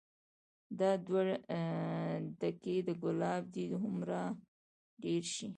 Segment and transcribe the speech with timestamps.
[0.79, 1.21] دا دوه
[2.39, 4.21] ډکي د ګلاب دې هومره
[5.03, 5.49] ډير شي